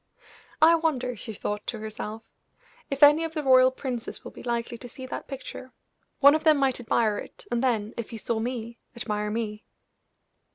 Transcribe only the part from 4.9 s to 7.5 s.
that picture. One of them might admire it,